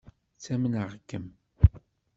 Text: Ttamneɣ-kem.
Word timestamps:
Ttamneɣ-kem. 0.35 1.25